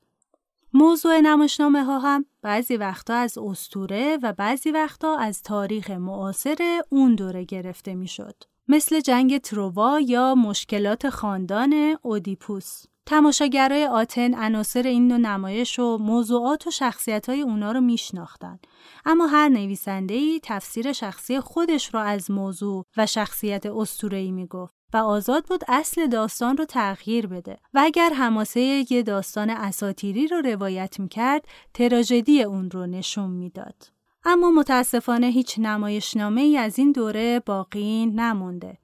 موضوع 0.80 1.20
نمایشنامه 1.20 1.84
ها 1.84 1.98
هم 1.98 2.24
بعضی 2.42 2.76
وقتا 2.76 3.14
از 3.14 3.38
استوره 3.38 4.18
و 4.22 4.32
بعضی 4.32 4.70
وقتا 4.70 5.16
از 5.16 5.42
تاریخ 5.42 5.90
معاصر 5.90 6.80
اون 6.88 7.14
دوره 7.14 7.44
گرفته 7.44 7.94
می‌شد. 7.94 8.34
مثل 8.68 9.00
جنگ 9.00 9.38
تروا 9.38 10.00
یا 10.00 10.34
مشکلات 10.34 11.10
خاندان 11.10 11.96
اودیپوس. 12.02 12.82
تماشاگرای 13.06 13.86
آتن 13.86 14.34
عناصر 14.34 14.82
این 14.82 15.08
نوع 15.08 15.18
نمایش 15.18 15.78
و 15.78 15.98
موضوعات 15.98 16.66
و 16.66 16.70
شخصیت 16.70 17.28
های 17.28 17.40
اونا 17.40 17.72
رو 17.72 17.80
میشناختن. 17.80 18.58
اما 19.04 19.26
هر 19.26 19.48
نویسنده 19.48 20.14
ای 20.14 20.40
تفسیر 20.42 20.92
شخصی 20.92 21.40
خودش 21.40 21.94
را 21.94 22.02
از 22.02 22.30
موضوع 22.30 22.84
و 22.96 23.06
شخصیت 23.06 23.66
اسطوره‌ای 23.66 24.30
می‌گفت. 24.30 24.79
و 24.92 24.96
آزاد 24.96 25.44
بود 25.44 25.64
اصل 25.68 26.06
داستان 26.06 26.56
رو 26.56 26.64
تغییر 26.64 27.26
بده 27.26 27.58
و 27.74 27.80
اگر 27.84 28.10
حماسه 28.12 28.84
یه 28.90 29.02
داستان 29.02 29.50
اساتیری 29.50 30.26
رو 30.26 30.40
روایت 30.40 31.00
می‌کرد 31.00 31.44
تراژدی 31.74 32.42
اون 32.42 32.70
رو 32.70 32.86
نشون 32.86 33.30
می‌داد. 33.30 33.92
اما 34.24 34.50
متاسفانه 34.50 35.26
هیچ 35.26 35.58
نمایشنامه 35.58 36.40
ای 36.40 36.56
از 36.56 36.78
این 36.78 36.92
دوره 36.92 37.40
باقی 37.46 38.06
نمونده. 38.06 38.78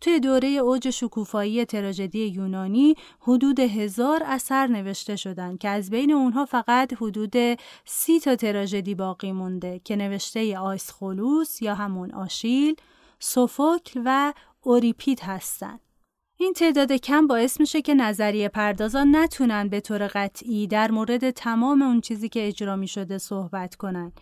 توی 0.00 0.20
دوره 0.20 0.48
اوج 0.48 0.90
شکوفایی 0.90 1.64
تراژدی 1.64 2.26
یونانی 2.26 2.94
حدود 3.20 3.60
هزار 3.60 4.22
اثر 4.26 4.66
نوشته 4.66 5.16
شدن 5.16 5.56
که 5.56 5.68
از 5.68 5.90
بین 5.90 6.12
اونها 6.12 6.44
فقط 6.44 6.92
حدود 6.92 7.34
سی 7.84 8.20
تا 8.20 8.36
تراژدی 8.36 8.94
باقی 8.94 9.32
مونده 9.32 9.80
که 9.84 9.96
نوشته 9.96 10.58
خلوس 11.00 11.62
یا 11.62 11.74
همون 11.74 12.14
آشیل، 12.14 12.76
سوفوکل 13.18 14.02
و 14.04 14.32
اوریپید 14.64 15.20
هستند. 15.20 15.80
این 16.36 16.52
تعداد 16.52 16.92
کم 16.92 17.26
باعث 17.26 17.60
میشه 17.60 17.82
که 17.82 17.94
نظریه 17.94 18.48
پردازان 18.48 19.16
نتونن 19.16 19.68
به 19.68 19.80
طور 19.80 20.06
قطعی 20.06 20.66
در 20.66 20.90
مورد 20.90 21.30
تمام 21.30 21.82
اون 21.82 22.00
چیزی 22.00 22.28
که 22.28 22.48
اجرا 22.48 22.76
می 22.76 22.88
شده 22.88 23.18
صحبت 23.18 23.74
کنن 23.74 24.12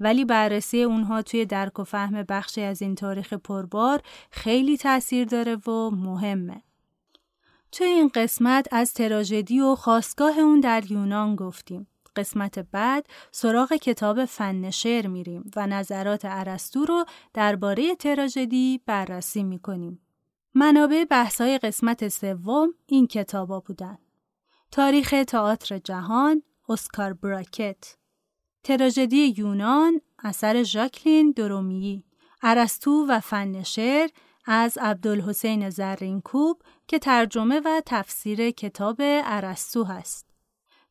ولی 0.00 0.24
بررسی 0.24 0.82
اونها 0.82 1.22
توی 1.22 1.44
درک 1.44 1.78
و 1.78 1.84
فهم 1.84 2.22
بخشی 2.22 2.62
از 2.62 2.82
این 2.82 2.94
تاریخ 2.94 3.32
پربار 3.32 4.00
خیلی 4.30 4.76
تاثیر 4.76 5.24
داره 5.24 5.56
و 5.56 5.90
مهمه. 5.90 6.62
توی 7.72 7.86
این 7.86 8.10
قسمت 8.14 8.68
از 8.72 8.94
تراژدی 8.94 9.60
و 9.60 9.74
خواستگاه 9.74 10.38
اون 10.38 10.60
در 10.60 10.92
یونان 10.92 11.36
گفتیم. 11.36 11.86
قسمت 12.18 12.58
بعد 12.58 13.06
سراغ 13.32 13.72
کتاب 13.72 14.24
فن 14.24 14.70
شعر 14.70 15.06
میریم 15.06 15.50
و 15.56 15.66
نظرات 15.66 16.20
ارسطو 16.24 16.84
رو 16.84 17.04
درباره 17.34 17.94
تراژدی 17.94 18.80
بررسی 18.86 19.42
می‌کنیم. 19.42 20.00
منابع 20.54 21.04
بحث‌های 21.04 21.58
قسمت 21.58 22.08
سوم 22.08 22.74
این 22.86 23.06
کتابا 23.06 23.60
بودن. 23.60 23.98
تاریخ 24.70 25.14
تئاتر 25.28 25.78
جهان 25.78 26.42
اسکار 26.68 27.12
براکت 27.12 27.96
تراژدی 28.64 29.34
یونان 29.36 30.00
اثر 30.18 30.62
ژاکلین 30.62 31.30
درومی 31.30 32.04
ارسطو 32.42 33.06
و 33.08 33.20
فن 33.20 33.62
شعر 33.62 34.08
از 34.46 34.78
عبدالحسین 34.78 35.70
زرینکوب 35.70 36.62
که 36.86 36.98
ترجمه 36.98 37.60
و 37.64 37.82
تفسیر 37.86 38.50
کتاب 38.50 38.96
ارسطو 39.00 39.84
هست. 39.84 40.27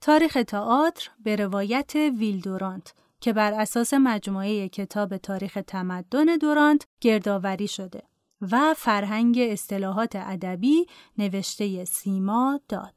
تاریخ 0.01 0.37
تئاتر 0.47 1.09
به 1.23 1.35
روایت 1.35 1.95
ویل 1.95 2.41
دورانت 2.41 2.93
که 3.21 3.33
بر 3.33 3.53
اساس 3.53 3.93
مجموعه 3.93 4.69
کتاب 4.69 5.17
تاریخ 5.17 5.57
تمدن 5.67 6.25
دورانت 6.37 6.87
گردآوری 7.01 7.67
شده. 7.67 8.03
و 8.41 8.73
فرهنگ 8.73 9.37
اصطلاحات 9.39 10.15
ادبی 10.15 10.85
نوشته 11.17 11.85
سیما 11.85 12.59
داد. 12.69 12.95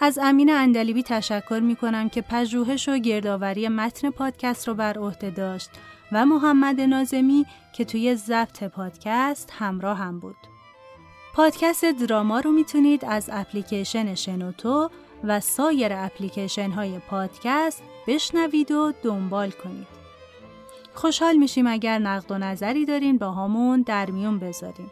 از 0.00 0.18
امین 0.22 0.50
اندلیبی 0.50 1.02
تشکر 1.02 1.60
می 1.62 1.76
کنم 1.76 2.08
که 2.08 2.22
پژوهش 2.22 2.88
و 2.88 2.98
گردآوری 2.98 3.68
متن 3.68 4.10
پادکست 4.10 4.68
رو 4.68 4.74
بر 4.74 4.98
عهده 4.98 5.30
داشت 5.30 5.70
و 6.12 6.26
محمد 6.26 6.80
نازمی 6.80 7.46
که 7.72 7.84
توی 7.84 8.14
ضبط 8.14 8.64
پادکست 8.64 9.52
همراه 9.58 9.98
هم 9.98 10.20
بود. 10.20 10.36
پادکست 11.34 11.84
دراما 11.84 12.40
رو 12.40 12.52
می‌تونید 12.52 13.04
از 13.04 13.30
اپلیکیشن 13.32 14.14
شنوتو 14.14 14.90
و 15.24 15.40
سایر 15.40 15.92
اپلیکیشن 15.92 16.70
های 16.70 16.98
پادکست 16.98 17.82
بشنوید 18.06 18.70
و 18.70 18.92
دنبال 19.02 19.50
کنید. 19.50 19.86
خوشحال 20.94 21.36
میشیم 21.36 21.66
اگر 21.66 21.98
نقد 21.98 22.32
و 22.32 22.38
نظری 22.38 22.84
دارین 22.84 23.18
با 23.18 23.32
همون 23.32 23.82
در 23.82 24.10
میون 24.10 24.38
بذارین. 24.38 24.90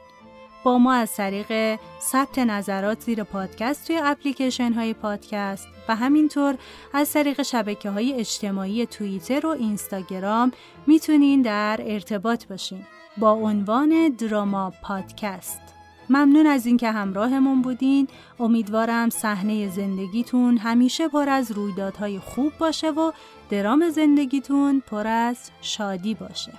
با 0.65 0.79
ما 0.79 0.93
از 0.93 1.17
طریق 1.17 1.81
ثبت 2.01 2.39
نظرات 2.39 3.01
زیر 3.01 3.25
پادکست 3.25 3.87
توی 3.87 4.01
اپلیکیشن 4.03 4.73
های 4.73 4.95
پادکست 4.95 5.69
و 5.89 5.97
همینطور 5.97 6.55
از 6.93 7.13
طریق 7.13 7.43
شبکه 7.43 7.91
های 7.91 8.13
اجتماعی 8.13 8.87
توییتر 8.87 9.47
و 9.47 9.49
اینستاگرام 9.49 10.53
می‌تونین 10.87 11.43
در 11.43 11.81
ارتباط 11.85 12.47
باشین. 12.47 12.85
با 13.19 13.31
عنوان 13.31 14.09
دراما 14.19 14.73
پادکست. 14.83 15.61
ممنون 16.11 16.47
از 16.47 16.67
اینکه 16.67 16.91
همراهمون 16.91 17.63
بودین. 17.63 18.09
امیدوارم 18.41 19.11
صحنه 19.11 19.69
زندگیتون 19.69 20.59
همیشه 20.59 21.09
پر 21.09 21.29
از 21.29 21.53
رویدادهای 21.53 22.19
خوب 22.19 22.53
باشه 22.59 22.91
و 22.91 23.13
درام 23.51 23.91
زندگیتون 23.91 24.83
پر 24.87 25.07
از 25.07 25.51
شادی 25.61 26.15
باشه. 26.15 26.53